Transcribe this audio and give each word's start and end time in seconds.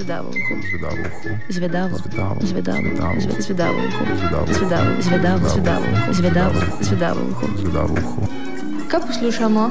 Zvedavo. 0.00 0.30
Zvedavo. 1.48 1.96
Zvedavo. 2.00 2.40
Zvedavo. 2.40 2.80
Zve- 3.16 3.36
Zvedavoho. 3.38 3.88
Zvedavo. 4.16 4.46
Zvedavo. 4.98 5.44
Zvedavo. 5.44 5.84
Zvedavo. 6.10 6.60
Zvedavoho. 6.80 7.46
Zvedavoho. 7.54 8.10
Kaj 8.88 9.00
poslušamo? 9.02 9.70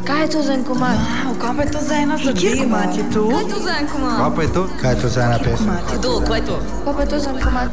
Kaj 0.00 0.20
je 0.20 0.28
to 0.28 0.42
za 0.42 0.52
en 0.52 0.64
komad? 0.64 0.94
Wow, 0.94 1.34
kaj 1.36 1.50
pa 1.50 1.62
je 1.62 1.70
to 1.70 1.80
za 1.80 1.94
ena 1.96 2.16
zadeva? 2.16 2.62
komat 2.62 2.92
je 2.92 3.04
to? 3.10 3.22
Kaj 3.26 3.40
je 3.40 3.48
to 3.48 3.58
za 3.60 3.72
en 3.74 3.86
komad? 3.88 4.16
Kaj 4.16 4.30
pa 4.30 4.42
je 4.42 4.50
to? 4.50 4.62
Kaj 4.80 4.90
je 4.90 4.96
to 4.96 5.08
za 5.08 5.20
ena 5.22 5.38
pesem? 5.40 5.66
Kdo, 5.92 6.10
kaj 6.20 6.38
je 6.38 6.44
to? 6.46 6.56
Kaj 6.84 6.92
pa 6.94 7.00
je 7.00 7.08
to 7.08 7.18
za 7.18 7.30
en 7.30 7.40
komad? 7.40 7.68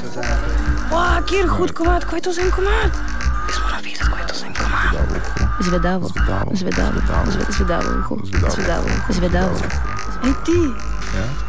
Wow, 0.90 1.18
kjer 1.24 1.46
hud 1.48 1.72
komat, 1.72 2.02
kaj 2.04 2.18
je 2.18 2.24
to 2.24 2.32
za 2.32 2.42
en 2.42 2.52
komat? 2.52 2.92
Jaz 3.48 3.58
moram 3.60 3.80
vedeti, 3.80 4.04
kaj 4.04 4.20
je 4.20 4.28
to 4.28 4.36
za 4.36 4.46
en 4.46 4.54
komat. 4.56 4.92
Zvedavo. 5.62 6.06
Zvedavo. 6.10 6.50
Zvedavo. 6.54 6.98
Zve- 7.28 7.52
Zvedavo. 7.52 7.90
Zvedavo. 8.50 8.88
Zvedavo. 9.10 9.56
Ej 10.24 10.34
ti, 10.44 10.60
Ja? 11.10 11.24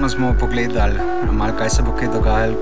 Danes 0.00 0.12
smo 0.12 0.34
pogledali, 0.40 0.96
malo 1.32 1.52
kaj 1.58 1.70
se 1.70 1.82
bo 1.82 1.92
kaj 1.92 2.08
dogajalo 2.08 2.54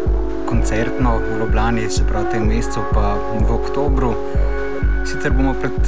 koncertno 0.49 1.11
v 1.19 1.39
Ljubljani, 1.39 1.91
se 1.91 2.03
pravi 2.07 2.27
v 2.27 2.31
tem 2.31 2.47
mesecu, 2.47 2.81
pa 2.95 3.15
v 3.15 3.53
oktobru. 3.55 4.11
Sicer 5.07 5.31
bomo 5.33 5.55
pred 5.55 5.79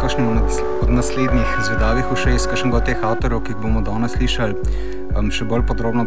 kakšnim 0.00 0.42
od 0.82 0.90
naslednjih 0.92 1.56
zvedavih 1.64 2.12
ušes, 2.12 2.44
kakšen 2.52 2.74
od 2.74 2.84
teh 2.84 3.00
avtorjev, 3.00 3.40
ki 3.46 3.54
jih 3.54 3.62
bomo 3.62 3.80
danes 3.80 4.12
slišali, 4.12 4.76
um, 5.16 5.32
še 5.32 5.48
bolj 5.48 5.64
podrobno 5.72 6.04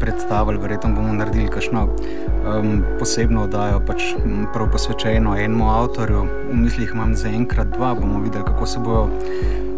predstavili, 0.00 0.58
verjetno 0.58 0.94
bomo 0.94 1.12
naredili 1.12 1.48
kakšno 1.48 1.84
um, 1.86 2.82
posebno 2.98 3.42
oddajo, 3.42 3.80
pač 3.86 4.12
prav 4.52 4.70
posvečeno 4.72 5.36
enemu 5.36 5.70
avtorju. 5.70 6.26
V 6.50 6.56
mislih 6.56 6.90
imam 6.94 7.14
za 7.16 7.28
enkrat 7.28 7.70
dva, 7.76 7.94
bomo 7.94 8.20
videli, 8.20 8.44
kako 8.44 8.66
se 8.66 8.78
bodo 8.78 9.08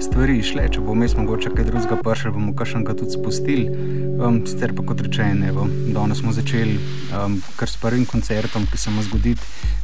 stvari 0.00 0.38
išle. 0.40 0.66
Če 0.72 0.82
bo 0.84 0.94
vmes 0.96 1.14
mogoče 1.16 1.52
kaj 1.54 1.66
drugega 1.68 1.98
pršel, 2.04 2.32
bomo 2.34 2.54
kakšnega 2.56 2.94
tudi 2.98 3.16
spustili. 3.16 3.66
Um, 4.20 4.40
sicer 4.48 4.74
pa 4.76 4.84
kot 4.86 5.02
rečeno, 5.04 5.66
danes 5.94 6.20
smo 6.20 6.32
začeli 6.36 6.76
um, 7.16 7.40
kar 7.56 7.68
s 7.68 7.80
prvim 7.80 8.06
koncertom, 8.08 8.66
ki 8.70 8.80
se 8.80 8.92
mu 8.94 9.04
zgodi. 9.06 9.36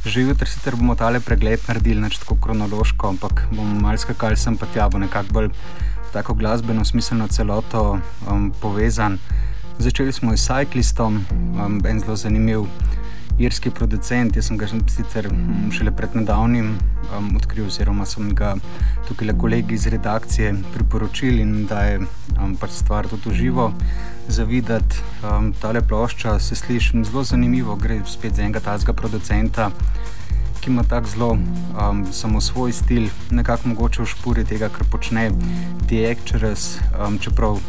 Že 0.05 0.27
jutri 0.29 0.49
sicer 0.49 0.77
bomo 0.79 0.95
tale 0.95 1.21
pregled 1.23 1.63
naredili, 1.69 2.01
neč 2.01 2.19
tako 2.21 2.39
kronološko, 2.41 3.13
ampak 3.15 3.47
bomo 3.51 3.81
malce 3.81 4.07
skakali 4.07 4.37
sem 4.37 4.57
pa 4.57 4.69
tja, 4.73 4.89
bo 4.89 5.01
nekako 5.01 5.39
bolj 5.39 5.51
tako 6.13 6.33
glasbeno 6.33 6.85
smiselno 6.85 7.27
celoto 7.27 7.99
um, 8.29 8.51
povezan. 8.61 9.19
Začeli 9.79 10.11
smo 10.11 10.37
s 10.37 10.49
Cyclistom, 10.49 11.21
um, 11.65 11.81
en 11.85 11.99
zelo 11.99 12.15
zanimiv 12.15 12.65
irski 13.37 13.69
producent. 13.69 14.35
Jaz 14.35 14.47
sem 14.49 14.57
ga 14.57 14.65
sicer 14.67 15.27
um, 15.29 15.69
šele 15.71 15.91
pred 15.93 16.15
nedavnim 16.17 16.71
um, 17.13 17.27
odkril, 17.37 17.67
oziroma 17.69 18.05
so 18.05 18.21
mi 18.21 18.33
ga 18.33 18.55
tukaj 19.07 19.27
le 19.27 19.37
kolegi 19.37 19.77
iz 19.77 19.85
redakcije 19.87 20.55
priporočili 20.73 21.45
da 21.69 21.83
je 21.83 21.99
um, 21.99 22.55
pač 22.57 22.71
stvar 22.71 23.07
tudi 23.07 23.35
živo 23.37 23.71
zavideti. 24.27 24.97
Um, 25.21 25.53
tale 25.61 25.81
plošča 25.81 26.39
se 26.39 26.55
sliši 26.55 27.03
zelo 27.03 27.23
zanimivo, 27.23 27.75
gre 27.75 28.01
spet 28.05 28.35
za 28.35 28.41
enega 28.41 28.59
tazga 28.59 28.93
producenta. 28.93 29.69
Ki 30.59 30.71
ima 30.71 30.83
tako 30.83 31.07
zelo 31.07 31.31
um, 31.37 32.05
samo 32.11 32.41
svoj 32.41 32.71
stil, 32.73 33.09
nekako 33.29 33.69
mogoče 33.69 34.01
v 34.01 34.05
špuri 34.05 34.45
tega, 34.45 34.69
kar 34.69 34.89
počne 34.91 35.29
The 35.87 36.09
Actress, 36.11 36.79
um, 36.97 37.19
čeprav 37.21 37.61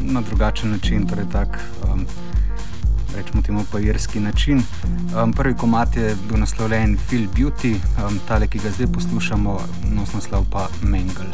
na 0.00 0.20
drugačen 0.20 0.70
način, 0.70 1.06
torej 1.06 1.24
tak, 1.32 1.58
um, 1.84 2.06
rečemo 3.16 3.42
temu 3.42 3.64
pa 3.72 3.80
irski 3.80 4.20
način. 4.20 4.62
Um, 5.22 5.32
prvi 5.32 5.54
komat 5.54 5.96
je 5.96 6.16
bil 6.28 6.38
naslovljen 6.38 6.98
Feel 7.08 7.26
Beauty, 7.36 7.74
um, 7.74 8.18
tale, 8.28 8.46
ki 8.46 8.58
ga 8.58 8.70
zdaj 8.70 8.86
poslušamo, 8.92 9.60
nos 9.94 10.12
naslov 10.12 10.44
pa 10.50 10.68
Mengel. 10.82 11.30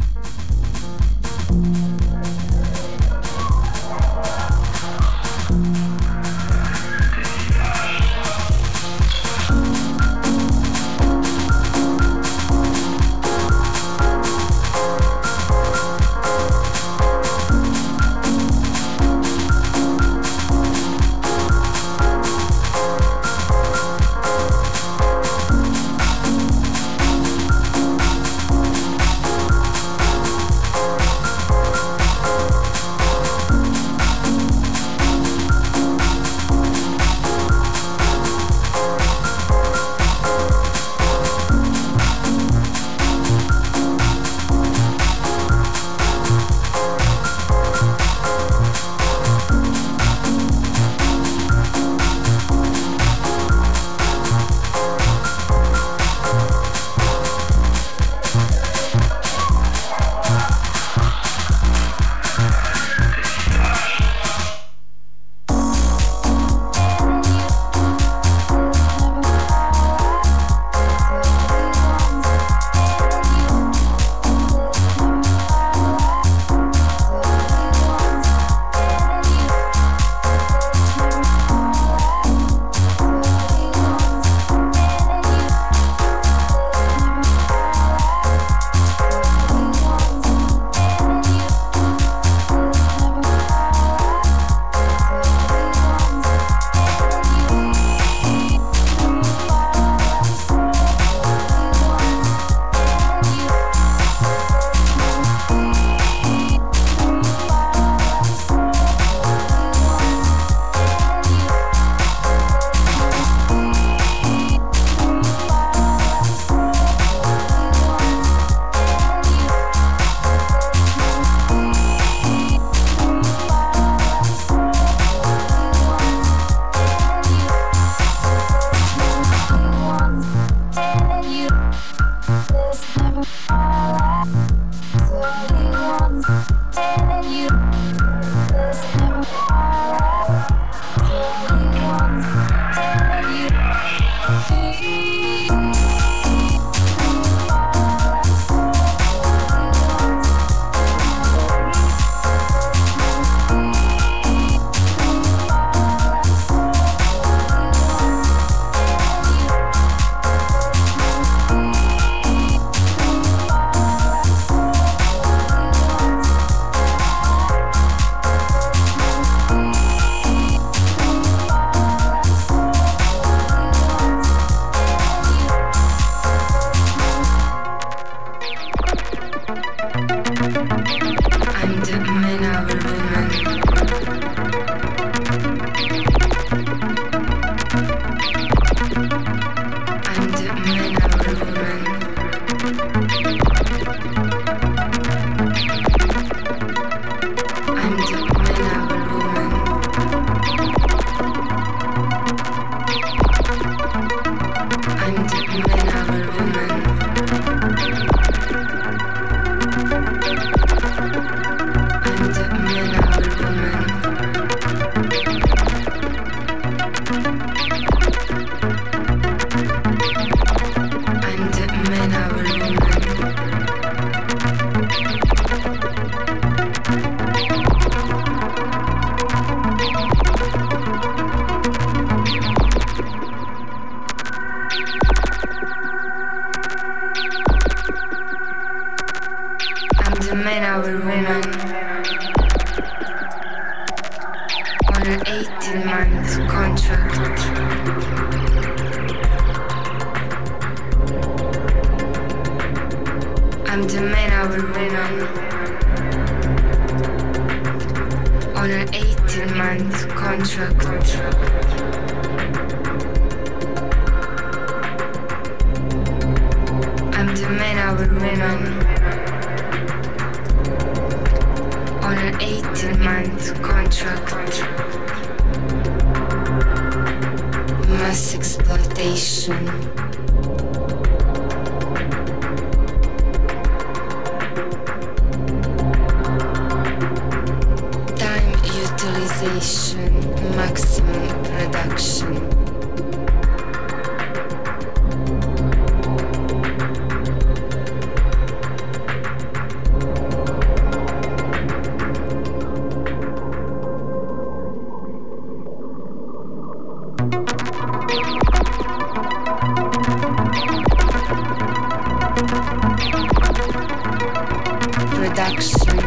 production, 315.37 315.99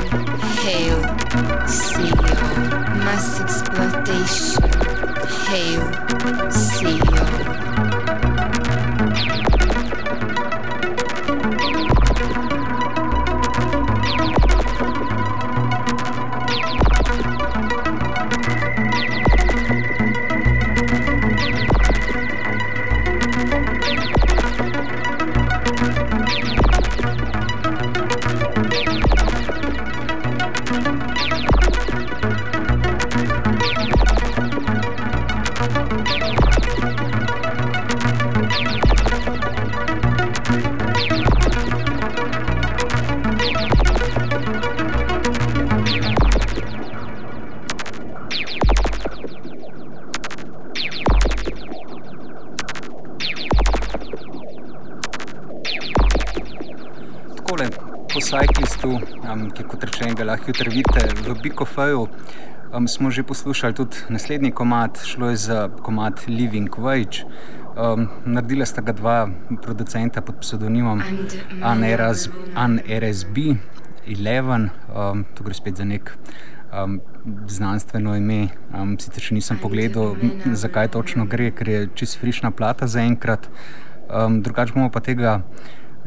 hail, 0.63 0.97
CEO. 1.67 2.15
mass 3.05 3.39
exploitation, 3.39 4.63
hail, 5.45 5.81
CEO. 6.49 7.88
Vidite 60.57 61.05
v 61.25 61.35
Bikofeju. 61.41 62.07
Um, 62.73 62.87
smo 62.87 63.11
že 63.11 63.23
poslušali 63.23 63.73
tudi 63.73 63.97
naslednji 64.09 64.51
komat, 64.51 65.01
šlo 65.05 65.29
je 65.29 65.35
za 65.35 65.69
komat 65.81 66.27
Living 66.27 66.69
Wage. 66.69 67.25
Um, 67.77 68.09
naredila 68.25 68.65
sta 68.65 68.81
ga 68.81 68.91
dva 68.91 69.29
producenta 69.61 70.21
pod 70.21 70.41
pseudonimom 70.41 71.01
ANRSB 72.55 73.37
11. 74.07 74.69
Um, 74.89 75.25
to 75.33 75.43
gre 75.43 75.53
spet 75.53 75.77
za 75.77 75.85
nek 75.85 76.17
um, 76.73 77.01
znanstveno 77.47 78.15
ime. 78.17 78.47
Um, 78.73 78.97
sicer 78.99 79.21
še 79.21 79.37
nisem 79.37 79.57
pogledal, 79.61 80.17
zakaj 80.53 80.89
točno 80.97 81.25
gre, 81.29 81.51
ker 81.53 81.69
je 81.69 81.87
čist 81.93 82.17
frišna 82.21 82.51
plata 82.51 82.89
zaenkrat. 82.89 83.49
Um, 84.09 84.41
drugače 84.41 84.73
bomo 84.73 84.89
pa 84.89 84.99
tega 85.05 85.41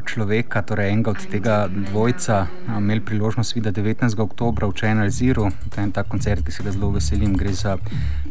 človeka, 0.04 0.62
torej 0.62 0.92
enega 0.92 1.10
od 1.10 1.22
tega 1.30 1.56
dvojca, 1.68 2.46
imeli 2.78 3.00
priložnost 3.00 3.54
videti 3.54 3.82
19. 3.82 4.18
oktober 4.20 4.68
v 4.68 4.74
Channel 4.76 5.10
Zero. 5.10 5.50
To 5.70 5.80
je 5.80 5.84
en 5.84 5.92
tak 5.92 6.08
koncert, 6.08 6.44
ki 6.44 6.52
se 6.52 6.62
ga 6.62 6.72
zelo 6.72 6.90
veselim. 6.90 7.36
Gre 7.36 7.52
za 7.52 7.76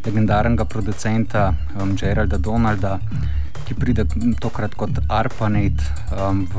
legendarnega 0.05 0.65
producenta 0.65 1.53
um, 1.79 1.95
Geralda 1.95 2.37
Donalda, 2.37 2.99
ki 3.67 3.75
pride 3.75 4.05
tokrat 4.41 4.75
kot 4.75 5.01
Arpanet 5.09 5.81
um, 6.11 6.45
v, 6.45 6.57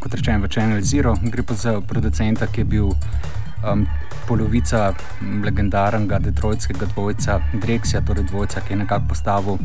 kot 0.00 0.14
rečem, 0.14 0.42
v 0.42 0.48
Channel 0.48 0.82
Zero. 0.82 1.16
Gre 1.22 1.42
pa 1.42 1.54
za 1.54 1.80
producenta, 1.80 2.46
ki 2.46 2.64
je 2.64 2.70
bil 2.76 2.88
um, 3.64 3.86
polovica 4.28 4.92
legendarnega 5.44 6.18
detroitskega 6.18 6.86
dvojca 6.94 7.40
Drexia, 7.52 8.00
torej 8.06 8.24
dvojca, 8.30 8.60
ki 8.60 8.72
je 8.72 8.80
nekako 8.84 9.08
postavil 9.08 9.58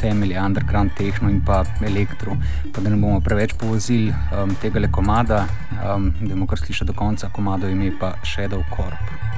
temelje 0.00 0.40
underground 0.40 0.90
tehno 0.98 1.30
in 1.30 1.40
pa 1.44 1.64
elektro. 1.84 2.36
Pa 2.74 2.80
da 2.80 2.90
ne 2.90 2.96
bomo 2.96 3.20
preveč 3.20 3.54
povozili 3.58 4.10
um, 4.10 4.56
tega 4.62 4.80
le 4.80 4.92
komada, 4.92 5.46
um, 5.76 6.12
da 6.20 6.34
bomo 6.34 6.46
kar 6.46 6.58
slišali 6.58 6.92
do 6.92 6.96
konca, 6.96 7.28
komado 7.32 7.68
ime 7.68 7.92
pa 8.00 8.14
Shadow 8.24 8.64
Corp. 8.76 9.35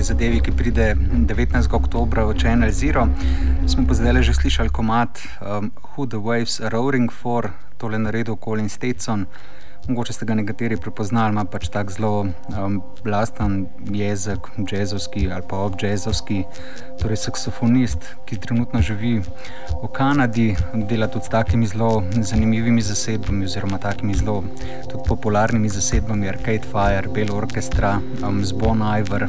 torej 0.00 0.16
zadevi, 0.16 0.40
ki 0.40 0.52
pride 0.56 0.96
19. 1.28 1.68
oktober 1.76 2.24
v 2.24 2.32
Channel 2.32 2.72
Zero, 2.72 3.04
smo 3.68 3.84
pa 3.84 3.92
zdaj 3.92 4.24
že 4.24 4.32
slišali 4.32 4.72
komat 4.72 5.20
um, 5.44 5.68
Who 5.92 6.08
the 6.08 6.16
Waves 6.16 6.56
are 6.56 6.72
Roaring 6.72 7.12
for, 7.12 7.52
tole 7.76 8.00
naredil 8.00 8.40
Colin 8.40 8.72
Stetson. 8.72 9.28
Mogoče 9.88 10.12
ste 10.12 10.24
ga 10.24 10.32
nekateri 10.36 10.80
prepoznali, 10.80 11.36
ima 11.36 11.44
pač 11.44 11.68
tako 11.68 11.92
zelo 11.92 12.12
um, 12.56 12.80
blasten 13.04 13.68
jezik, 13.92 14.48
jazzovski 14.72 15.28
ali 15.28 15.44
pa 15.44 15.68
objazzovski, 15.68 16.44
torej 17.00 17.20
saksofonist, 17.20 18.24
ki 18.24 18.40
trenutno 18.40 18.80
živi 18.80 19.20
v 19.20 19.90
Kanadi, 19.92 20.56
dela 20.88 21.12
tudi 21.12 21.28
s 21.28 21.32
takimi 21.32 21.68
zelo 21.68 22.00
zanimivimi 22.16 22.80
zasedbami, 22.80 23.44
oziroma 23.44 23.76
takimi 23.76 24.16
zelo 24.16 24.40
popularnimi 25.04 25.68
zasedbami, 25.68 26.28
Arcade 26.28 26.64
Fire, 26.72 27.12
Bell 27.12 27.36
Orchestra, 27.36 27.98
um, 28.24 28.40
Zbon 28.44 28.80
Ivor. 28.80 29.28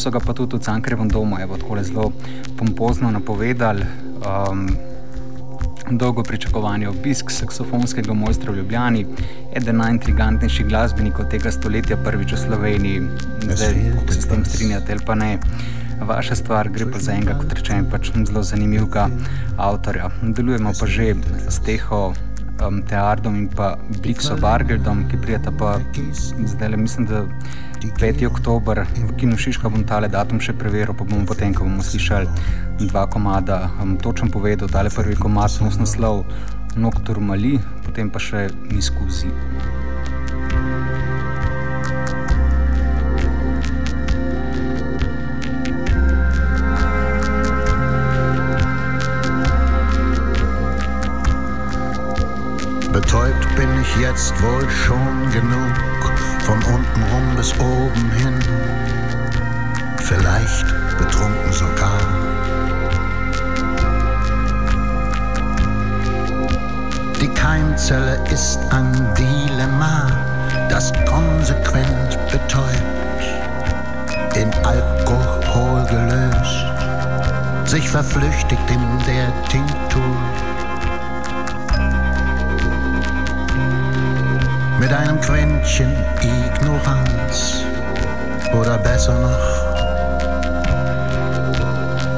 So 0.00 0.08
ga 0.08 0.16
pa 0.16 0.32
tudi 0.32 0.56
v 0.56 0.64
Cankrevem 0.64 1.08
domu, 1.12 1.36
evo, 1.36 1.58
tako 1.60 1.76
zelo 1.84 2.12
pompozno 2.56 3.10
napovedali. 3.10 3.84
Um, 4.24 4.68
dolgo 5.90 6.22
pričakovani 6.22 6.86
obisk 6.86 7.30
saksofonskega 7.30 8.14
mojstra 8.14 8.52
v 8.52 8.56
Ljubljani, 8.56 9.04
eden 9.56 9.76
najintrigantnejših 9.76 10.68
glasbenikov 10.68 11.28
tega 11.28 11.52
stoletja, 11.52 11.98
prvič 12.00 12.32
v 12.32 12.38
Sloveniji. 12.38 13.02
Zdaj, 13.44 13.76
kako 13.98 14.12
se 14.12 14.22
s 14.22 14.30
tem 14.30 14.44
strinjate 14.44 14.92
ali 14.92 15.04
pa 15.06 15.14
ne. 15.14 15.38
Vaša 16.00 16.34
stvar 16.34 16.68
gre 16.72 16.86
pa 16.88 16.98
za 16.98 17.12
enega, 17.12 17.36
kot 17.36 17.52
rečem, 17.52 17.84
pač 17.90 18.12
zelo 18.14 18.42
zanimivega 18.42 19.10
avtorja. 19.58 20.08
Delujemo 20.22 20.72
pa 20.80 20.86
že 20.86 21.12
s 21.48 21.60
teho 21.60 22.14
um, 22.64 22.80
Teardom 22.88 23.36
in 23.36 23.48
pa 23.52 23.76
Blixo 24.00 24.40
Bargeldom, 24.40 25.04
ki 25.10 25.20
prijeta 25.20 25.52
pa 25.52 25.76
zdaj 26.46 26.72
le 26.72 26.76
mislim, 26.76 27.06
da 27.06 27.26
5. 27.88 28.26
oktober 28.28 28.84
v 28.84 29.12
Kinu 29.16 29.40
Šiška 29.40 29.72
bom 29.72 29.80
tale 29.88 30.12
datum 30.12 30.36
še 30.36 30.52
preveril, 30.52 30.92
pa 30.92 31.08
bomo 31.08 31.24
potem, 31.24 31.56
ko 31.56 31.64
bomo 31.64 31.80
slišali 31.80 32.28
dva 32.84 33.08
komada, 33.08 33.72
um, 33.80 33.96
točno 33.96 34.28
povedal, 34.28 34.68
tale 34.68 34.92
prvi 34.92 35.16
komad, 35.16 35.48
nos 35.64 35.80
naslov 35.80 36.28
Noctur 36.76 37.20
Mali, 37.24 37.56
potem 37.86 38.12
pa 38.12 38.20
še 38.20 38.52
Miskuzi. 38.68 39.32
Betäubt 52.92 53.42
bin 53.56 53.70
ich 53.80 53.96
jetzt 54.02 54.34
wohl 54.42 54.68
schon 54.68 55.30
genug, 55.32 55.89
von 56.50 56.74
unten 56.74 57.02
rum 57.12 57.36
bis 57.36 57.52
oben 57.60 58.10
hin, 58.10 58.34
vielleicht 59.98 60.66
betrunken 60.98 61.52
sogar. 61.52 62.00
Die 67.20 67.28
Keimzelle 67.28 68.18
ist 68.32 68.58
ein 68.70 68.92
Dilemma, 69.16 70.10
das 70.68 70.92
konsequent 71.06 72.18
betäubt, 72.32 73.22
in 74.34 74.52
Alkohol 74.64 75.86
gelöst, 75.86 77.70
sich 77.70 77.88
verflüchtigt 77.88 78.68
in 78.70 78.98
der 79.06 79.32
Tinktur 79.48 80.16
Quäntchen 85.30 85.94
Ignoranz 86.22 87.62
oder 88.52 88.76
besser 88.78 89.14
noch 89.14 89.38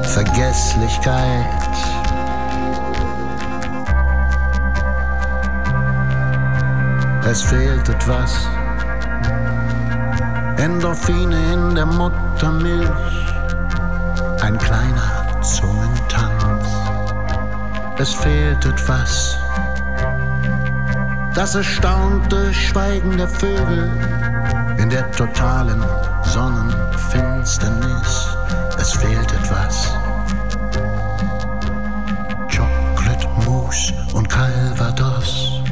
Vergesslichkeit. 0.03 1.45
Es 7.31 7.43
fehlt 7.43 7.87
etwas, 7.87 8.49
Endorphine 10.57 11.53
in 11.53 11.75
der 11.75 11.85
Muttermilch, 11.85 12.89
ein 14.41 14.57
kleiner 14.57 15.43
Zungentanz. 15.43 16.67
Es 17.99 18.15
fehlt 18.15 18.65
etwas, 18.65 19.42
das 21.35 21.55
erstaunte 21.55 22.53
Schweigen 22.53 23.17
der 23.17 23.29
Vögel 23.29 23.91
in 24.79 24.91
der 24.91 25.11
totalen 25.13 25.83
Sonnenfinsternis. 26.25 28.29
Es 28.79 28.93
fehlt 28.93 29.33
etwas. 29.33 29.95
Chocolate 32.55 33.29
Mousse 33.45 33.95
und 34.15 34.29
Calvados. 34.29 35.63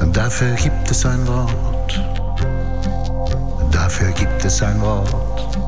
Und 0.00 0.16
dafür 0.16 0.54
gibt 0.54 0.90
es 0.90 1.04
ein 1.04 1.26
Wort. 1.26 2.00
Dafür 3.72 4.12
gibt 4.12 4.44
es 4.44 4.62
ein 4.62 4.80
Wort. 4.80 5.58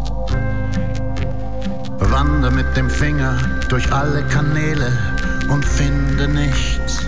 Wander 1.99 2.51
mit 2.51 2.77
dem 2.77 2.89
Finger 2.89 3.37
durch 3.69 3.93
alle 3.93 4.23
Kanäle 4.25 4.93
und 5.49 5.65
finde 5.65 6.29
nichts. 6.29 6.99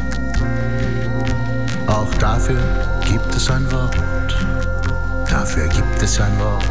Auch 1.87 2.13
dafür 2.15 2.63
gibt 3.05 3.35
es 3.35 3.51
ein 3.51 3.71
Wort. 3.73 3.97
Dafür 5.29 5.69
gibt 5.69 6.03
es 6.03 6.21
ein 6.21 6.39
Wort. 6.39 6.65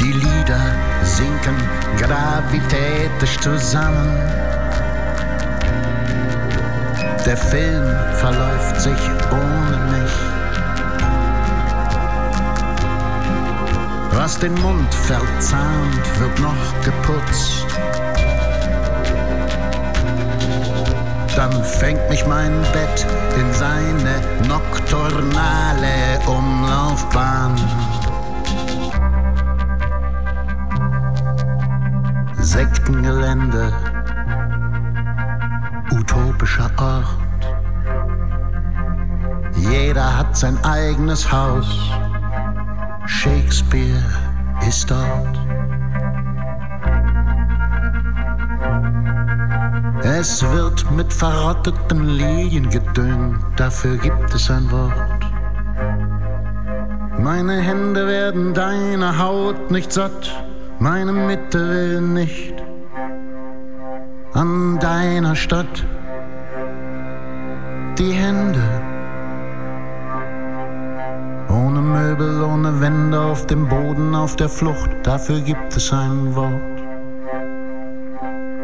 Die 0.00 0.12
Lieder 0.12 0.74
sinken 1.02 1.56
gravitätisch 1.98 3.38
zusammen. 3.40 4.47
Der 7.28 7.36
Film 7.36 7.84
verläuft 8.14 8.80
sich 8.80 9.10
ohne 9.30 9.78
mich. 9.92 10.12
Was 14.12 14.38
den 14.38 14.54
Mund 14.54 14.94
verzahnt, 14.94 16.20
wird 16.20 16.40
noch 16.40 16.82
geputzt. 16.82 17.66
Dann 21.36 21.52
fängt 21.64 22.08
mich 22.08 22.24
mein 22.26 22.62
Bett 22.72 23.06
in 23.38 23.52
seine 23.52 24.22
nokturnale 24.48 26.18
Umlaufbahn. 26.26 27.54
Sektengelände, 32.40 33.70
utopischer 35.90 36.70
Ort. 36.78 37.17
Jeder 39.70 40.18
hat 40.18 40.36
sein 40.36 40.58
eigenes 40.64 41.30
Haus. 41.30 41.66
Shakespeare 43.06 44.04
ist 44.66 44.90
dort. 44.90 45.38
Es 50.02 50.42
wird 50.52 50.90
mit 50.92 51.12
verrotteten 51.12 52.04
Lilien 52.04 52.70
gedüngt, 52.70 53.40
dafür 53.56 53.96
gibt 53.96 54.34
es 54.34 54.50
ein 54.50 54.70
Wort. 54.70 55.18
Meine 57.18 57.60
Hände 57.60 58.06
werden 58.06 58.54
deiner 58.54 59.18
Haut 59.18 59.70
nicht 59.70 59.92
satt, 59.92 60.30
meine 60.78 61.12
Mitte 61.12 61.58
will 61.58 62.00
nicht 62.00 62.54
an 64.34 64.78
deiner 64.78 65.34
Stadt. 65.34 65.84
Die 67.98 68.12
Hände 68.12 68.62
dem 73.50 73.68
Boden, 73.68 74.14
auf 74.14 74.36
der 74.36 74.48
Flucht, 74.48 74.90
dafür 75.02 75.40
gibt 75.40 75.76
es 75.76 75.92
ein 75.92 76.34
Wort. 76.34 76.52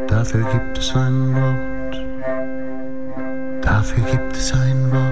Dafür 0.09 0.45
gibt 0.53 0.79
es 0.79 0.95
ein 0.95 1.35
Wort. 1.35 2.05
Dafür 3.65 4.05
gibt 4.05 4.37
es 4.37 4.53
ein 4.53 4.93
Wort. 4.93 5.04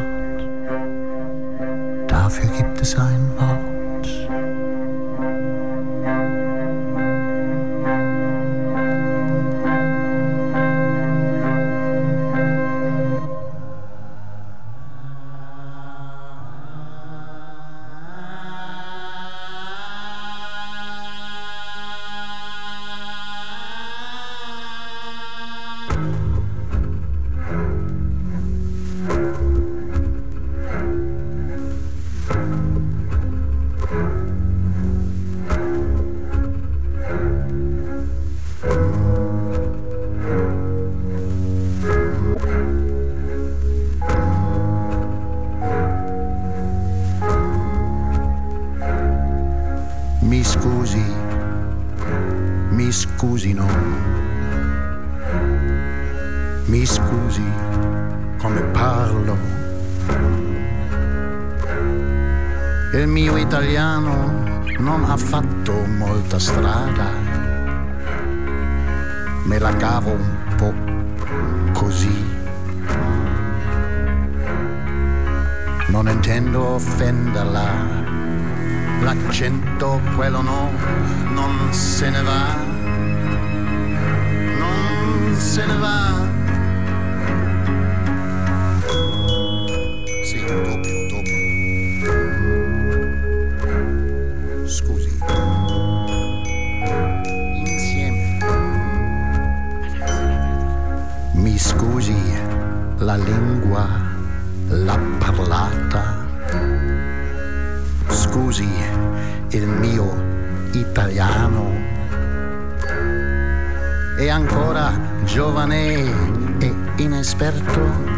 È 114.17 114.29
ancora 114.29 114.93
giovane 115.25 116.59
e 116.59 116.75
inesperto. 116.97 118.11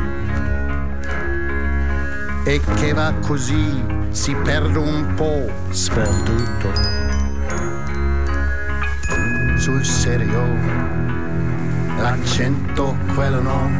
E 2.44 2.60
che 2.74 2.92
va 2.92 3.14
così 3.20 3.82
si 4.10 4.34
perde 4.34 4.78
un 4.78 5.14
po' 5.14 5.50
sperduto. 5.70 6.72
Sul 9.56 9.84
serio, 9.84 10.42
l'accento 11.96 12.96
quello 13.14 13.40
no, 13.40 13.70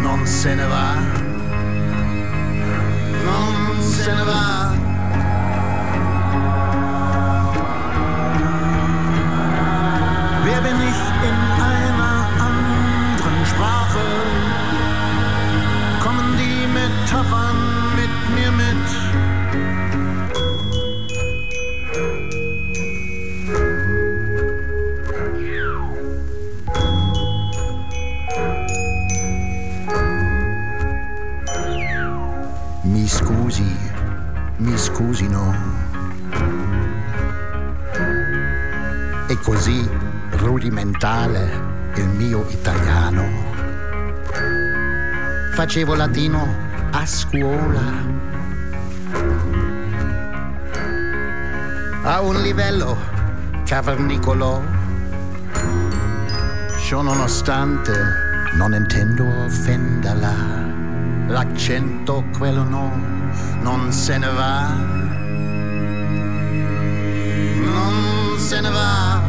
non 0.00 0.26
se 0.26 0.54
ne 0.54 0.66
va. 0.66 0.94
Non 3.24 3.82
se 3.82 4.12
ne 4.12 4.22
va. 4.22 4.67
Rudimentale 40.88 41.50
il 41.96 42.08
mio 42.08 42.46
italiano. 42.48 43.46
Facevo 45.52 45.94
latino 45.94 46.46
a 46.92 47.04
scuola. 47.04 47.82
A 52.02 52.20
un 52.20 52.40
livello 52.40 52.96
cavernicolo. 53.64 54.76
Ciò 56.86 57.02
nonostante 57.02 57.92
non 58.54 58.72
intendo 58.72 59.26
offenderla. 59.44 60.66
L'accento 61.26 62.24
quello 62.38 62.62
no, 62.62 62.90
non 63.60 63.92
se 63.92 64.16
ne 64.16 64.28
va. 64.28 64.68
Non 67.64 68.38
se 68.38 68.60
ne 68.60 68.70
va. 68.70 69.27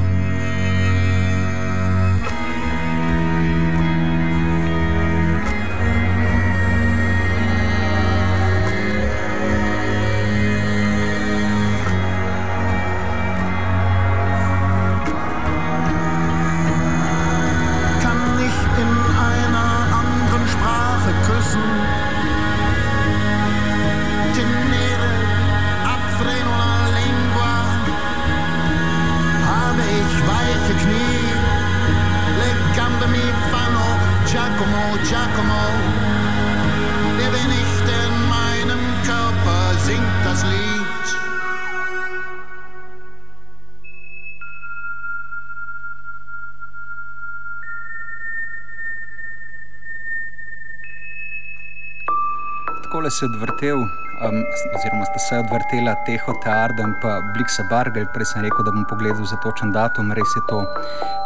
Takole 53.09 53.17
se 53.17 53.25
odvrtel, 53.25 53.77
um, 53.77 54.43
oziroma 54.75 55.05
sta 55.05 55.19
se 55.19 55.37
odvrtela 55.37 55.95
Teho 56.05 56.33
Teardo 56.43 56.83
in 56.83 56.93
pa 57.01 57.21
Bliksa 57.33 57.63
Bargel. 57.69 58.05
Prej 58.13 58.25
sem 58.25 58.43
rekel, 58.45 58.61
da 58.65 58.71
bom 58.71 58.85
pogledal 58.85 59.25
za 59.25 59.37
točen 59.41 59.71
datum, 59.73 60.11
res 60.13 60.35
je 60.37 60.41
to 60.49 60.59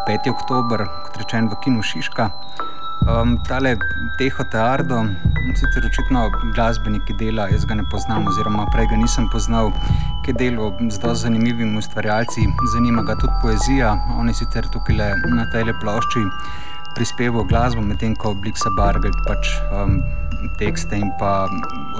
5. 0.08 0.30
oktober, 0.32 0.86
kot 1.04 1.20
rečen 1.20 1.52
v 1.52 1.60
Kinu 1.60 1.84
Šiška. 1.84 2.30
Um, 3.04 3.36
tale 3.50 3.76
Teho 4.16 4.48
Teardo, 4.48 5.04
sicer 5.60 5.84
očitno 5.92 6.30
glasbenik, 6.56 7.04
ki 7.04 7.20
dela, 7.20 7.50
jaz 7.52 7.68
ga 7.68 7.76
ne 7.76 7.84
poznam, 7.92 8.32
oziroma 8.32 8.64
prej 8.72 8.88
ga 8.88 9.04
nisem 9.04 9.28
poznal, 9.28 9.76
ki 10.24 10.32
je 10.32 10.40
delal 10.40 10.72
z 10.88 11.02
zelo 11.02 11.16
zanimivimi 11.20 11.84
ustvarjalci, 11.84 12.48
zanima 12.78 13.04
ga 13.04 13.20
tudi 13.20 13.36
poezija. 13.44 13.98
On 14.16 14.32
je 14.32 14.40
sicer 14.40 14.72
tukaj 14.72 15.02
le 15.02 15.12
na 15.36 15.52
tej 15.52 15.76
plošči 15.84 16.30
prispeval 16.96 17.44
glasbo, 17.44 17.82
medtem 17.82 18.16
ko 18.16 18.32
Bliksa 18.38 18.72
Bargel 18.78 19.12
pač 19.28 19.58
um, 19.74 20.00
tekste 20.60 21.00
in 21.00 21.12
pa 21.20 21.50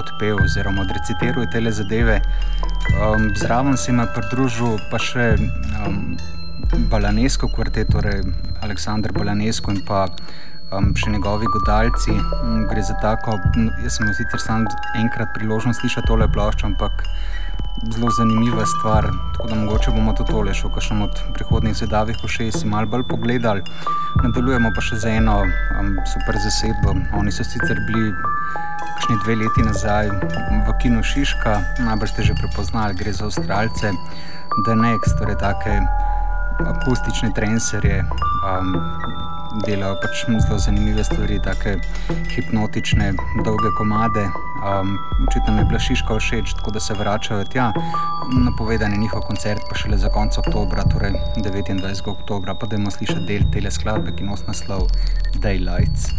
odpev 0.00 0.40
oziroma 0.44 0.84
odrecitiral 0.84 1.46
te 1.52 1.62
zadeve. 1.70 2.20
Um, 2.94 3.30
zraven 3.36 3.76
se 3.76 3.90
jim 3.90 4.00
je 4.00 4.06
pridružil 4.14 4.78
pa 4.90 4.98
še 4.98 5.34
um, 5.86 6.16
Balanesko 6.90 7.48
kvartet, 7.48 7.88
torej 7.92 8.22
Aleksandr 8.62 9.12
Balanesko 9.12 9.72
in 9.72 9.80
pa 9.86 10.06
um, 10.72 10.92
še 10.96 11.10
njegovi 11.14 11.46
godalci. 11.52 12.14
Um, 12.42 12.66
gre 12.70 12.82
za 12.82 12.96
tako, 13.02 13.38
jaz 13.82 13.98
sem 13.98 14.12
sicer 14.14 14.42
sam 14.42 14.68
enkrat 15.00 15.32
priložnost 15.38 15.80
slišati 15.80 16.10
tole 16.10 16.28
ploščo, 16.28 16.72
ampak 16.72 17.04
zelo 17.90 18.10
zanimiva 18.10 18.66
stvar. 18.66 19.06
Tako 19.32 19.48
da 19.48 19.54
mogoče 19.54 19.90
bomo 19.90 20.12
to 20.12 20.24
tole 20.24 20.54
še 20.54 20.68
v 20.68 20.72
kakšnem 20.76 21.02
od 21.02 21.20
prihodnjih 21.34 21.76
zadavih 21.76 22.24
ušes 22.24 22.64
malo 22.64 22.86
bolj 22.86 23.04
pogledali. 23.10 23.62
Nadaljujemo 24.22 24.70
pa 24.74 24.84
še 24.84 25.00
z 25.02 25.16
eno 25.18 25.40
um, 25.42 25.92
super 26.12 26.38
zasedbo. 26.46 26.96
Oni 27.18 27.32
so 27.32 27.44
sicer 27.44 27.80
bili 27.88 28.14
kakšni 28.94 29.18
dve 29.24 29.36
leti 29.42 29.66
nazaj 29.66 30.08
v 30.64 30.78
Kinu 30.82 31.02
Šiška, 31.02 31.58
najbrž 31.82 32.14
ste 32.14 32.22
že 32.30 32.38
prepoznali, 32.38 32.94
gre 32.94 33.12
za 33.12 33.26
Avstralce, 33.26 33.92
The 34.64 34.74
Next, 34.78 35.18
torej 35.18 35.36
take 35.42 35.82
akustične 36.62 37.34
trenserje. 37.34 38.04
Um, 38.46 39.33
Delajo 39.62 39.94
pač 40.02 40.24
zelo 40.26 40.58
zanimive 40.58 41.04
stvari, 41.04 41.38
tako 41.42 41.76
hipnotične, 42.34 43.12
dolge 43.46 43.70
komade. 43.78 44.24
Um, 44.64 44.98
očitno 45.28 45.54
mi 45.54 45.60
je 45.60 45.68
bila 45.70 45.78
šiška 45.78 46.18
všeč, 46.18 46.54
tako 46.58 46.74
da 46.74 46.80
se 46.80 46.94
vračajo 46.98 47.44
tja. 47.44 47.70
Napovedan 48.44 48.92
je 48.92 48.98
njihov 48.98 49.22
koncert, 49.28 49.62
pa 49.70 49.78
šele 49.78 49.98
za 49.98 50.08
konec 50.08 50.38
oktobra, 50.38 50.82
torej 50.92 51.14
29. 51.36 52.10
oktobra, 52.10 52.54
pa 52.54 52.66
da 52.66 52.76
imamo 52.76 52.90
slišati 52.90 53.26
del 53.28 53.46
te 53.52 53.70
skladbe, 53.70 54.16
ki 54.16 54.26
nosi 54.26 54.48
naslov 54.50 54.88
Daylights. 55.38 56.10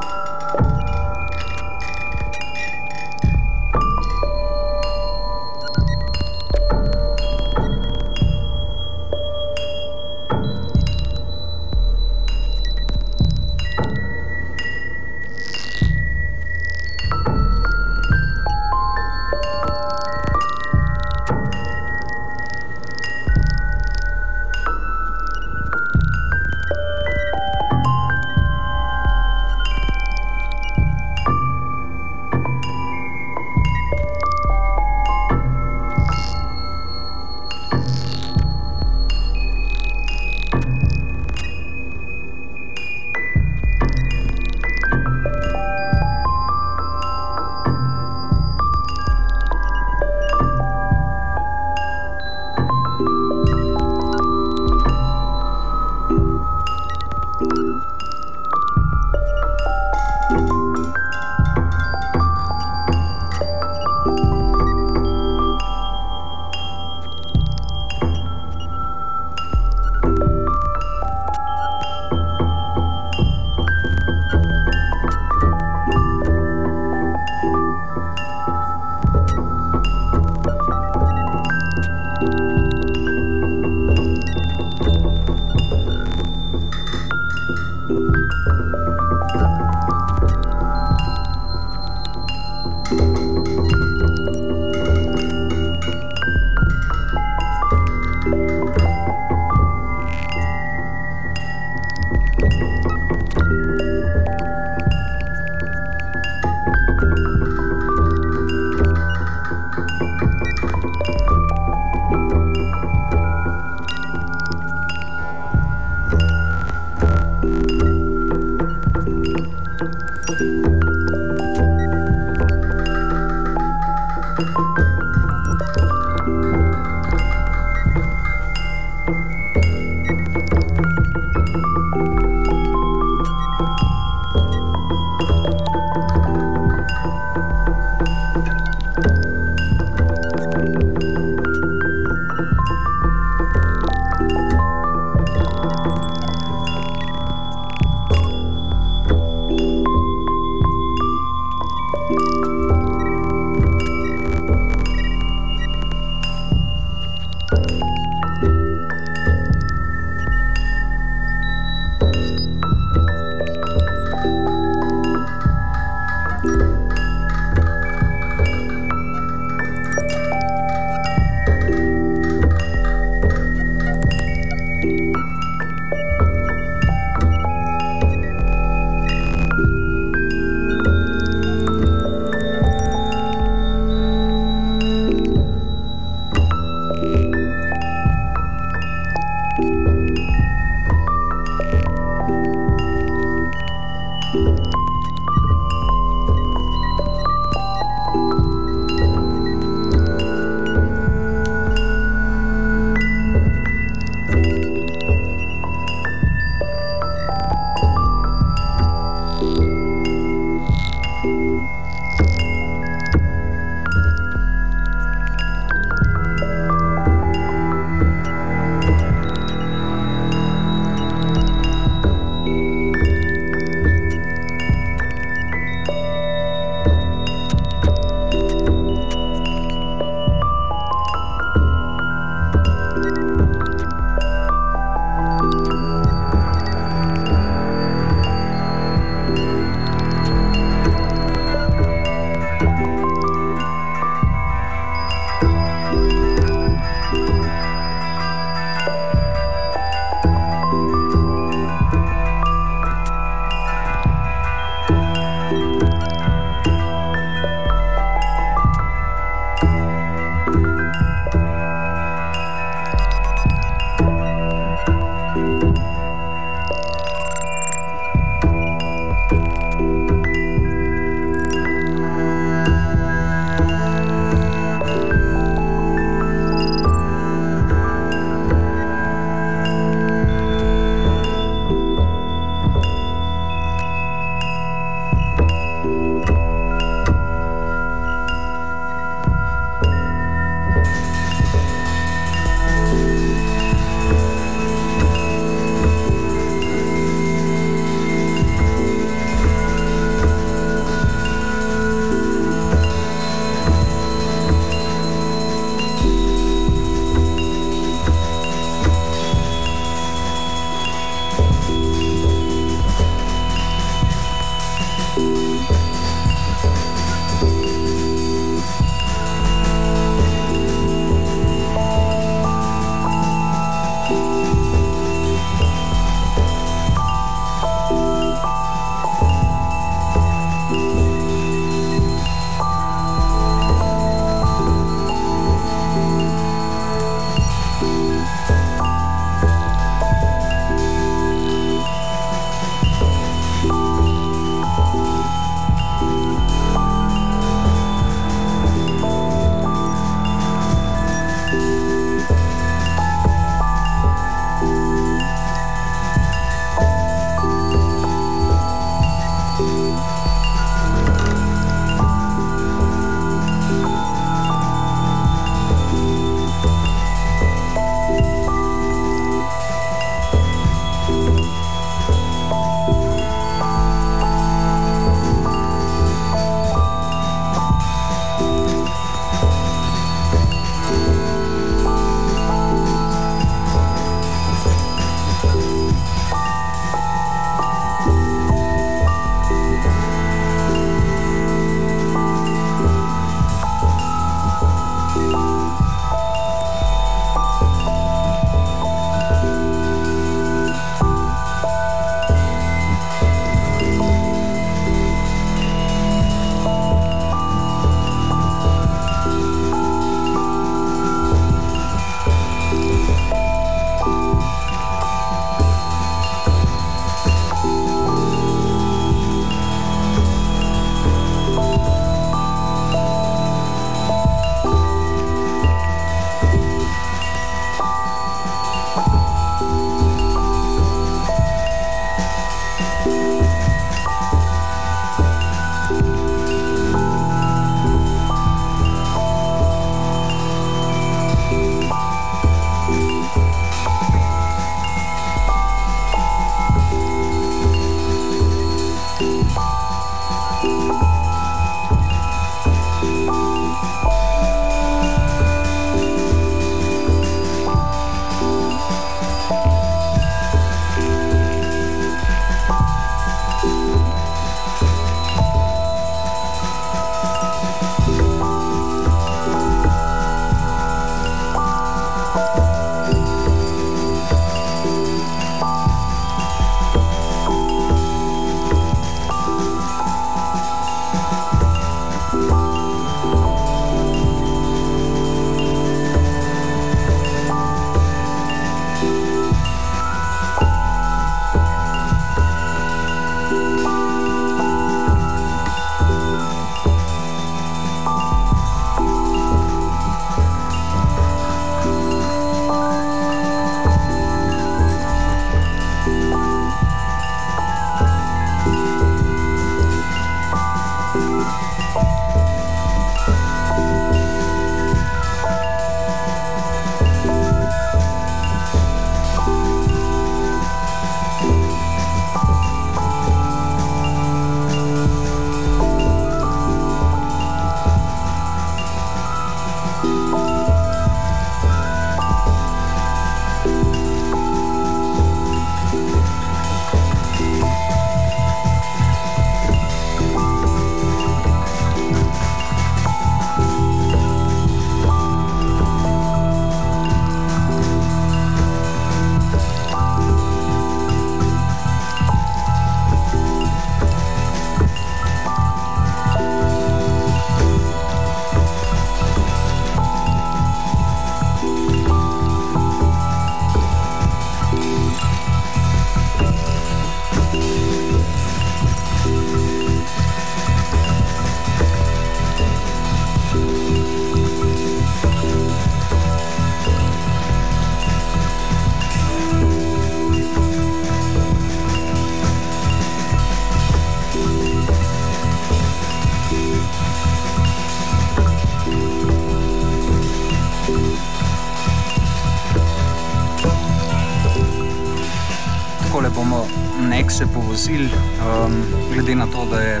Vozil, 597.80 598.04
um, 598.04 598.84
glede 599.12 599.34
na 599.34 599.46
to, 599.46 599.64
da 599.70 599.78
je 599.80 600.00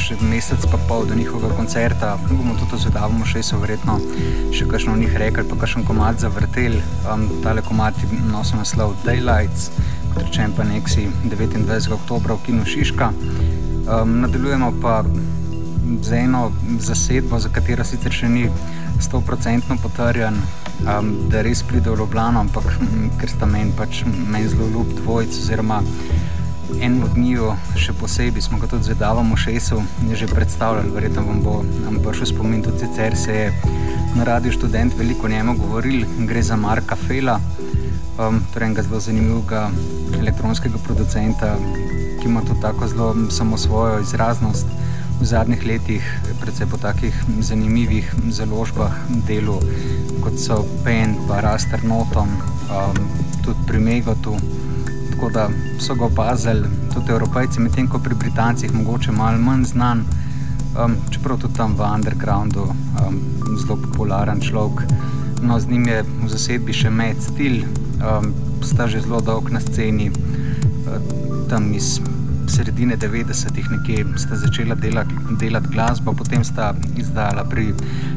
še 0.00 0.14
mesec 0.24 0.62
pa 0.72 0.78
pol 0.88 1.04
do 1.04 1.12
njihovega 1.14 1.52
koncerta, 1.52 2.14
bomo 2.30 2.54
tudi 2.56 2.78
zvedavamo 2.80 3.26
še 3.28 3.42
so 3.44 3.58
verjetno 3.60 3.98
še 4.56 4.64
kakšno 4.70 4.94
v 4.94 5.02
njih 5.02 5.16
rekli, 5.20 5.44
pa 5.44 5.58
kakšen 5.60 5.84
komad 5.84 6.22
zavrtel. 6.24 6.78
Um, 7.04 7.26
tale 7.44 7.60
komad 7.60 8.00
nosi 8.32 8.56
naslov 8.56 8.94
Daylights, 9.04 9.68
kot 10.14 10.22
rečem 10.22 10.56
pa 10.56 10.64
neksi 10.64 11.04
29. 11.26 11.92
oktober 11.98 12.38
v 12.38 12.46
Kinu 12.46 12.64
Šiška. 12.64 13.10
Um, 13.12 14.16
nadaljujemo 14.24 14.72
pa 14.80 15.02
z 16.00 16.22
eno 16.22 16.48
zasedbo, 16.80 17.42
za 17.44 17.52
katero 17.52 17.84
sicer 17.84 18.14
še 18.14 18.32
ni 18.32 18.48
100% 19.04 19.76
potrjen, 19.84 20.40
um, 20.88 21.12
da 21.28 21.44
res 21.44 21.60
pride 21.60 21.92
v 21.92 22.00
Ljubljano, 22.00 22.40
ampak 22.46 22.72
ker 23.20 23.36
sta 23.36 23.44
meni 23.44 23.76
pač 23.76 24.00
men 24.08 24.48
zelo 24.48 24.72
ljub 24.72 24.96
dvojc, 25.02 25.36
oziroma 25.44 25.84
en 26.80 27.02
od 27.02 27.18
njiju, 27.18 27.52
še 27.76 27.92
posebej 27.92 28.42
smo 28.42 28.58
ga 28.58 28.68
tudi 28.70 28.88
zvedavamo 28.88 29.34
v 29.34 29.42
šesu, 29.44 29.82
je 30.08 30.16
že 30.16 30.26
predstavljal, 30.30 30.92
verjetno 30.94 31.24
vam 31.26 31.40
bo 31.42 31.54
nam 31.84 31.98
prišel 32.04 32.30
spomin, 32.32 32.62
tudi 32.62 32.86
sicer 32.86 33.16
se 33.16 33.32
je 33.32 33.52
na 34.16 34.24
radiju 34.24 34.52
študent 34.52 34.94
veliko 34.98 35.26
o 35.26 35.30
njemu 35.30 35.56
govoril, 35.58 36.06
gre 36.26 36.42
za 36.42 36.56
Marka 36.56 36.96
Fela, 36.96 37.40
um, 38.18 38.40
torej 38.54 38.66
enega 38.66 38.82
zelo 38.82 39.00
zanimivega 39.00 39.70
elektronskega 40.18 40.78
producenta, 40.84 41.56
ki 42.20 42.28
ima 42.28 42.40
tudi 42.40 42.60
tako 42.60 42.88
zelo 42.88 43.14
samo 43.30 43.58
svojo 43.58 44.00
izraznost. 44.00 44.66
V 45.20 45.26
zadnjih 45.28 45.66
letih, 45.66 46.04
predvsem 46.40 46.68
po 46.68 46.78
takih 46.80 47.12
zanimivih 47.44 48.08
založbah, 48.32 48.94
delu, 49.28 49.58
kot 50.24 50.38
so 50.40 50.62
Pen, 50.84 51.12
pa 51.28 51.42
Raster 51.44 51.84
Noton, 51.84 52.32
um, 52.72 52.96
tudi 53.44 53.66
pri 53.68 53.78
Megotu. 53.78 54.36
Tako 55.20 55.32
da 55.32 55.48
so 55.78 55.94
ga 55.94 56.04
opazili 56.04 56.68
tudi 56.94 57.12
Evropejci, 57.12 57.60
medtem 57.60 57.88
ko 57.88 57.98
pri 57.98 58.14
Britancih 58.14 58.72
mogoče 58.74 59.12
malo 59.12 59.38
manj 59.38 59.64
znan, 59.64 60.04
um, 60.84 60.94
čeprav 61.12 61.38
tudi 61.38 61.54
tam 61.54 61.74
v 61.76 61.84
undergroundu 61.94 62.62
um, 62.62 63.18
zelo 63.58 63.76
popularen 63.76 64.40
človek. 64.40 64.80
No, 65.42 65.60
z 65.60 65.68
njim 65.68 65.86
je 65.88 65.98
v 66.22 66.28
zasedbi 66.28 66.72
še 66.72 66.90
med 66.90 67.20
stil, 67.20 67.60
um, 68.00 68.32
sta 68.64 68.88
že 68.88 69.04
zelo 69.04 69.20
dolg 69.20 69.52
na 69.52 69.60
sceni, 69.60 70.08
uh, 70.08 70.96
tam 71.52 71.68
iz 71.76 72.00
sredine 72.48 72.96
90-ih 72.96 73.70
nekje 73.76 74.06
sta 74.16 74.40
začela 74.40 74.74
delati, 74.74 75.14
delati 75.36 75.68
glasbo, 75.68 76.16
potem 76.16 76.44
sta 76.44 76.72
izdala 76.96 77.44
pri 77.44 77.74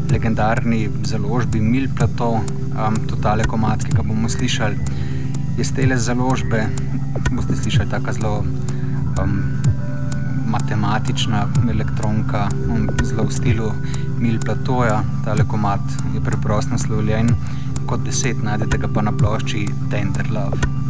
legendarni 0.08 0.88
založbi 1.04 1.60
Mil 1.60 1.92
Plato, 1.98 2.38
um, 2.40 3.08
totale 3.12 3.44
komat, 3.44 3.84
ki 3.84 4.00
ga 4.00 4.08
bomo 4.08 4.32
slišali. 4.32 5.12
Iz 5.58 5.72
tele 5.74 5.98
založbe 5.98 6.66
boste 7.32 7.56
slišali 7.56 7.90
tako 7.90 8.14
zelo 8.14 8.44
um, 9.24 9.42
matematična 10.48 11.48
elektronka, 11.72 12.48
um, 12.70 12.90
zelo 13.04 13.24
v 13.24 13.34
stilu 13.34 13.72
Mil 14.20 14.40
Platoja. 14.40 15.04
Tale 15.26 15.48
komat 15.48 15.82
je 16.14 16.22
preprosto 16.22 16.72
naslovljen 16.72 17.36
kot 17.86 18.06
deset, 18.06 18.44
najdete 18.44 18.78
ga 18.78 18.88
pa 18.94 19.02
na 19.02 19.12
plošči 19.12 19.68
Tender 19.90 20.32
Love. 20.32 20.83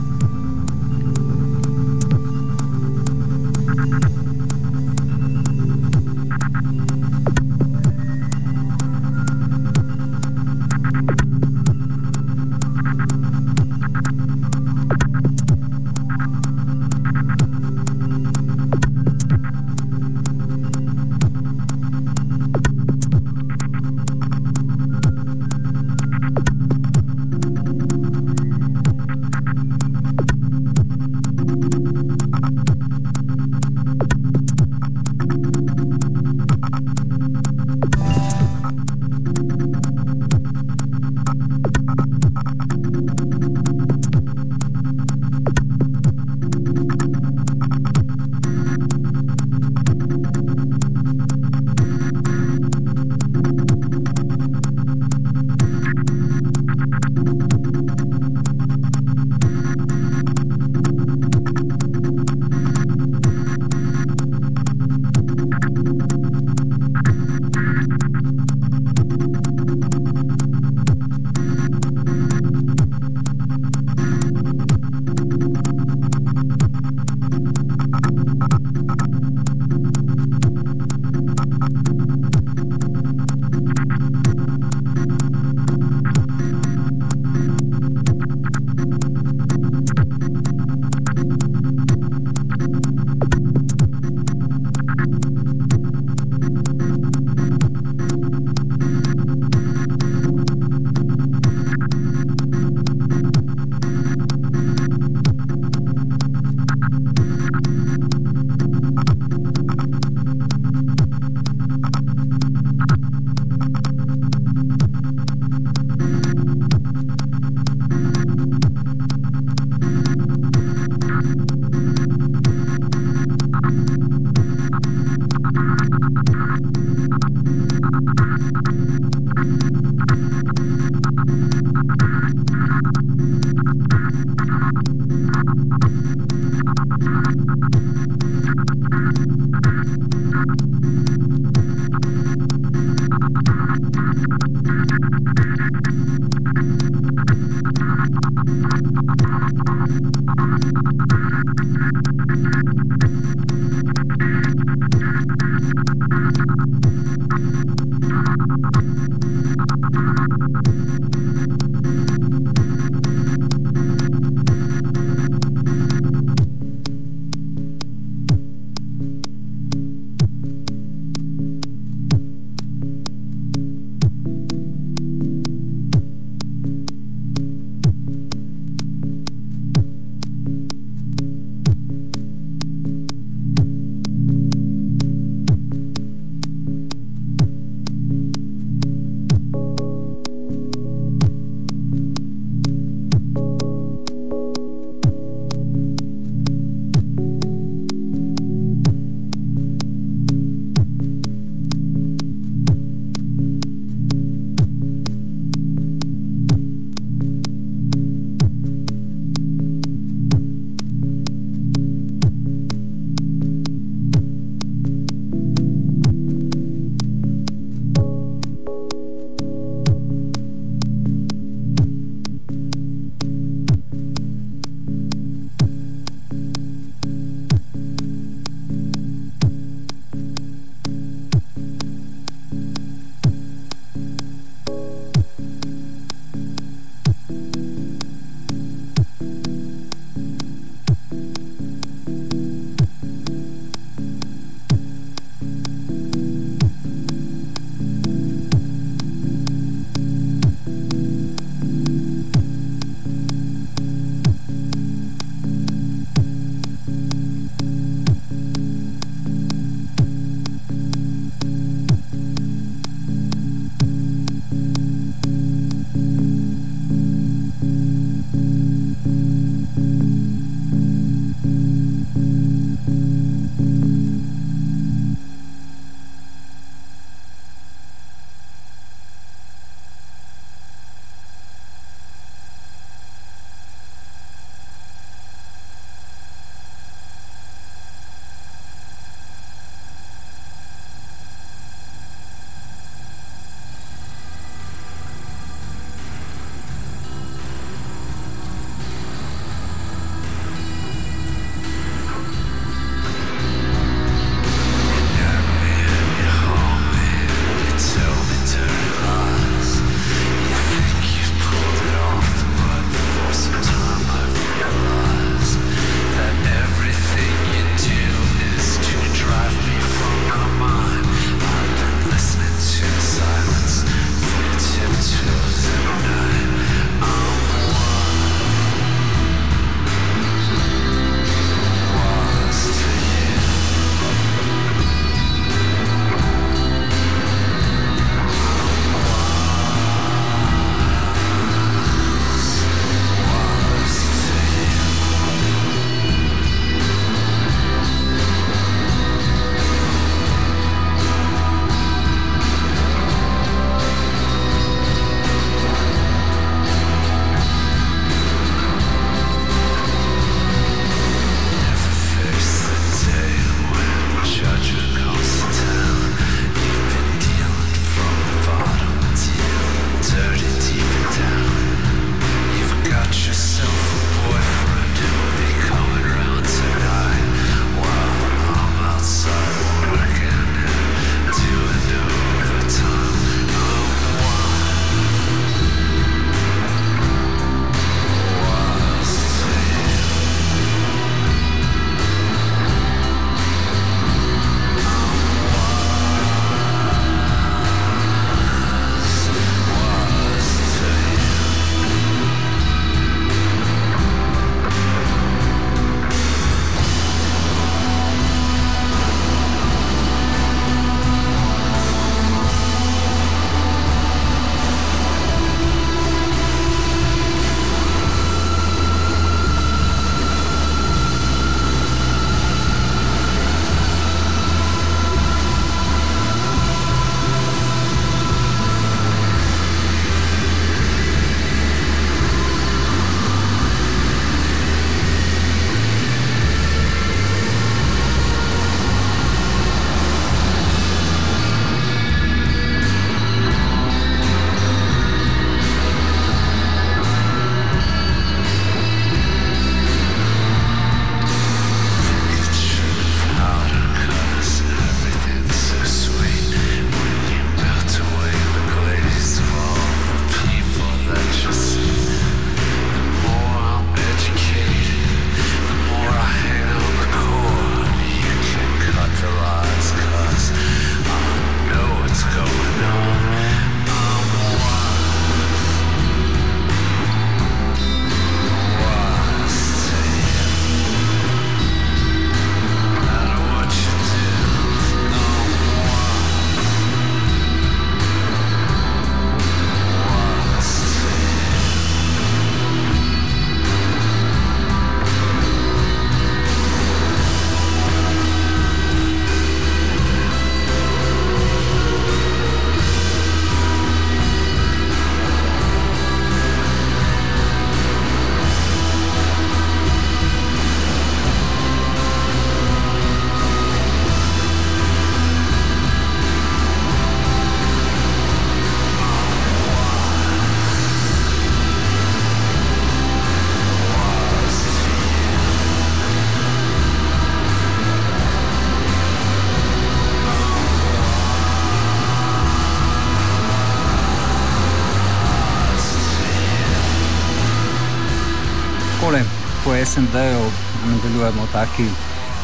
SND-ju 539.85 540.43
nadaljujemo 540.87 541.43
v 541.43 541.51
taki 541.51 541.85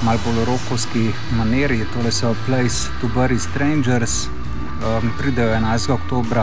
malo 0.04 0.20
bolj 0.26 0.46
rokovski 0.46 1.12
maniri. 1.32 1.86
Tole 1.94 2.12
so 2.12 2.36
Place 2.46 2.92
to 3.02 3.08
Bury 3.16 3.40
Strangers, 3.40 4.28
um, 4.28 5.12
pridejo 5.18 5.48
11. 5.48 5.94
oktober 5.94 6.38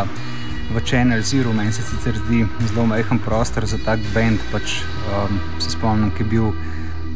v 0.74 0.80
Channel 0.84 1.22
Zero, 1.22 1.52
meni 1.52 1.72
se 1.72 1.82
sicer 1.82 2.16
zdi 2.26 2.46
zelo 2.72 2.86
majhen 2.86 3.18
prostor 3.18 3.66
za 3.66 3.76
tak 3.84 4.00
bend. 4.14 4.40
Pač, 4.52 4.80
um, 5.12 5.40
se 5.60 5.70
spomnim, 5.70 6.10
ki 6.16 6.24
je 6.24 6.28
bil 6.30 6.52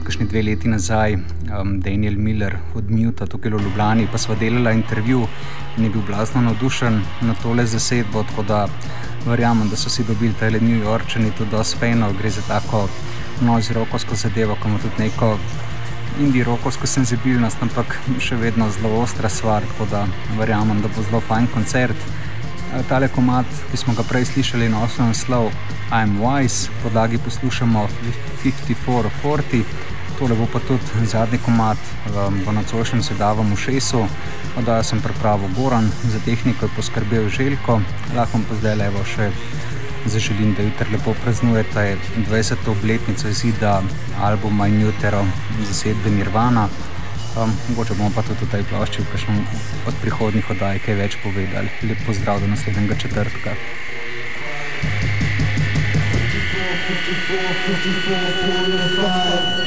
kakšni 0.05 0.27
dve 0.29 0.43
leti 0.43 0.69
nazaj 0.69 1.17
um, 1.17 1.81
Daniel 1.81 2.19
Miller 2.19 2.59
od 2.75 2.91
Muta 2.91 3.27
tukaj 3.27 3.55
v 3.55 3.63
Ljubljani, 3.63 4.09
pa 4.13 4.19
sva 4.19 4.35
delala 4.35 4.75
intervju 4.77 5.25
in 5.79 5.85
je 5.85 5.91
bil 5.91 6.03
blazno 6.07 6.41
navdušen 6.41 7.01
na 7.23 7.35
tole 7.43 7.67
zasedbo. 7.67 8.27
Tako 8.29 8.43
da 8.43 8.67
verjamem, 9.27 9.71
da 9.71 9.77
so 9.77 9.89
si 9.89 10.05
dobili 10.05 10.35
te 10.37 10.51
New 10.51 10.85
Yorkčani 10.85 11.33
tudi 11.39 11.51
dosti 11.51 11.79
fajno, 11.81 12.13
gre 12.19 12.31
za 12.31 12.43
tako 12.49 12.89
nozi 13.41 13.75
rokovsko 13.75 14.15
zadevo, 14.15 14.57
ki 14.63 14.69
ima 14.69 14.79
tudi 14.79 15.03
neko. 15.05 15.39
Indi 16.21 16.43
rokovsko 16.45 16.89
senzibilnost, 16.91 17.61
ampak 17.63 17.95
še 18.19 18.37
vedno 18.37 18.67
zelo 18.75 18.91
ostra 19.01 19.29
stvar, 19.31 19.63
tako 19.73 19.87
da 19.93 20.01
verjamem, 20.39 20.81
da 20.83 20.89
bo 20.91 21.05
zelo 21.07 21.21
fajn 21.29 21.47
koncert. 21.55 22.09
Tale 22.89 23.09
komat, 23.09 23.47
ki 23.71 23.79
smo 23.79 23.95
ga 23.95 24.03
prej 24.07 24.27
slišali 24.33 24.69
na 24.71 24.83
osnovnem 24.85 25.15
slovu, 25.15 25.53
I'm 25.91 26.19
Wise, 26.23 26.71
podlagi 26.83 27.19
poslušamo 27.19 27.89
54-40, 28.43 29.65
tole 30.19 30.35
bo 30.39 30.47
pa 30.53 30.61
tudi 30.69 31.07
zadnji 31.07 31.39
komat 31.47 31.79
v 32.47 32.53
nocojšnjem 32.53 33.03
sedavom 33.03 33.55
v 33.55 33.59
Šesu, 33.59 34.05
oddaja 34.59 34.83
sem 34.83 35.03
pripravil 35.03 35.51
Goran, 35.57 35.91
za 36.05 36.21
tehniko 36.25 36.67
je 36.67 36.75
poskrbel 36.77 37.29
Željko, 37.29 37.81
lahko 38.15 38.43
pa 38.49 38.61
zdaj 38.61 38.77
levo 38.83 39.03
še 39.03 39.31
zaželim, 40.07 40.55
da 40.55 40.63
jutri 40.63 40.91
lepo 40.93 41.15
praznujete 41.25 41.97
20. 42.29 42.55
obletnico 42.69 43.29
izida 43.29 43.83
albuma 44.21 44.67
In 44.67 44.89
Utero 44.89 45.25
zasedbe 45.69 46.11
Nirvana. 46.11 46.69
Um, 47.37 47.53
mogoče 47.69 47.95
bomo 47.95 48.11
pa 48.15 48.23
tudi 48.23 48.45
v 48.45 48.51
tej 48.51 48.63
plošči 48.67 49.03
v 49.03 49.07
kakšnem 49.13 49.47
od 49.87 49.95
prihodnjih 50.03 50.51
oddaj 50.51 50.79
kaj 50.83 50.95
več 50.95 51.17
povedali. 51.23 51.71
Lep 51.83 51.99
pozdrav 52.07 52.41
do 52.41 52.47
naslednjega 52.51 52.95
četrtka. 52.95 53.55
54, 56.91 57.61
54, 57.71 58.41
45. 58.99 59.60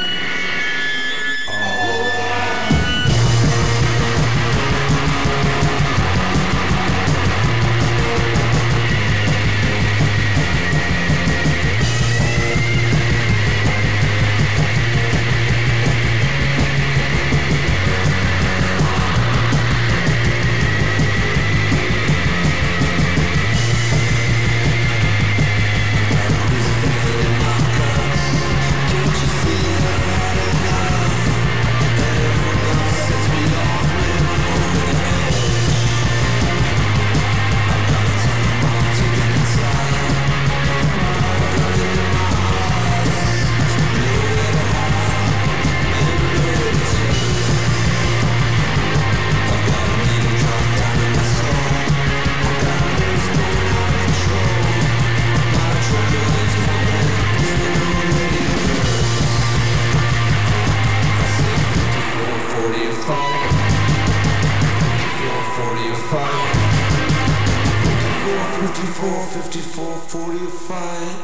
forty-five. 70.10 71.22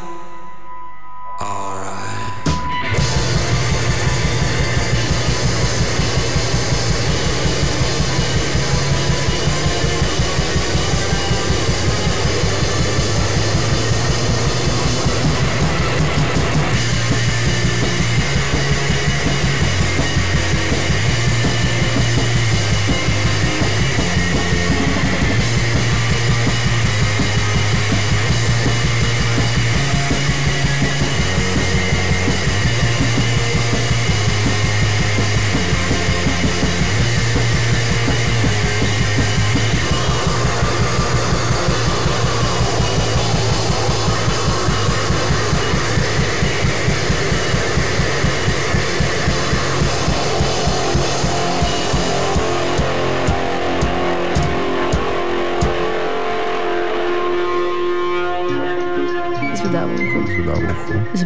Alright. 1.41 2.28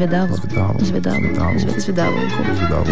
zvedavo, 0.04 0.36
zvedavo, 0.36 0.76
zvedavo, 0.80 1.20
zvedavo, 1.30 1.80
zvedavo 1.80 2.18
uho, 2.26 2.44
zvedavo, 2.56 2.86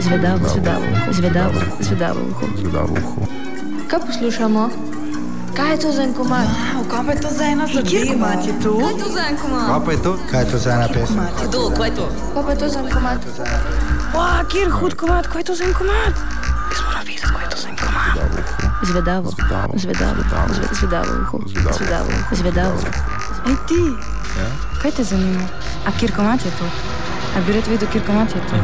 zvedavo, 0.00 0.48
zvedavo, 0.48 0.84
zvedavo, 1.12 1.60
zvedavo 1.80 2.20
uho, 2.30 2.46
zvedavo 2.58 2.92
uho. 2.92 3.20
Kaj 3.88 4.00
poslušamo? 4.06 4.70
Kaj 5.56 5.70
je 5.70 5.78
to 5.78 5.92
za 5.92 6.02
en 6.02 6.14
komad? 6.14 6.46
Wow, 6.46 6.88
kaj 6.90 7.06
pa 7.06 7.12
je 7.12 7.20
to 7.20 7.30
za 7.30 7.44
ena 7.44 7.66
zadeva? 7.66 7.88
Kjer 7.90 8.06
komad 8.12 8.46
je 8.46 8.54
to? 8.62 8.72
Kaj 8.78 8.92
je 8.92 8.98
to 9.04 9.08
za 9.12 9.22
en 9.30 9.36
komad? 9.36 9.66
Kaj 9.68 9.84
pa 9.84 9.92
je 9.92 10.02
to? 10.02 10.18
Kaj 10.30 10.40
je 10.40 10.50
to 10.50 10.58
za 10.58 10.70
ena 10.72 10.88
pesem? 10.88 11.20
Kdo, 11.48 11.70
kaj 11.76 11.88
je 11.88 11.94
to? 11.96 12.06
Kaj 12.34 12.42
pa 12.44 12.50
je 12.50 12.58
to 12.58 12.68
za 12.68 12.78
en 12.78 12.90
komad? 12.90 13.18
Wow, 14.14 14.40
kjer 14.48 14.70
hud 14.70 14.94
komad, 14.94 15.24
kaj 15.28 15.40
je 15.40 15.44
to 15.44 15.54
za 15.54 15.64
en 15.64 15.74
komad? 15.74 16.12
Jaz 16.72 16.80
moram 16.86 17.04
videti, 17.06 17.28
kaj 17.34 17.44
je 17.44 17.50
to 17.50 17.56
za 17.62 17.68
en 17.68 17.76
komad. 17.76 18.16
Zvedavo, 18.82 19.28
zvedavo, 19.36 19.72
zvedavo, 19.76 20.20
zvedavo, 20.72 21.12
zvedavo, 21.60 22.10
zvedavo. 22.32 22.78
Ej 23.46 23.56
ti, 23.68 23.82
kaj 24.82 24.90
te 24.90 25.04
zanima? 25.04 25.44
A 25.86 25.92
kjer 25.98 26.12
komat 26.16 26.44
je 26.44 26.50
to? 26.50 26.64
A 27.36 27.40
bi 27.46 27.52
rad 27.52 27.66
vedel, 27.68 27.88
kjer 27.92 28.04
komat 28.06 28.28
je 28.34 28.40
to? 28.50 28.56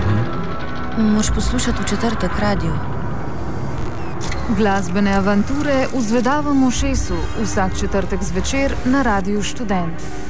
Moš 1.02 1.30
poslušati 1.34 1.82
v 1.82 1.88
četrtek 1.88 2.38
radio. 2.38 2.72
Glasbene 4.56 5.12
avanture 5.12 5.86
v 5.92 6.00
Zvedavem 6.00 6.64
Ošesu 6.66 7.16
vsak 7.42 7.78
četrtek 7.80 8.22
zvečer 8.22 8.74
na 8.84 9.02
Radiu 9.02 9.42
Študent. 9.42 10.29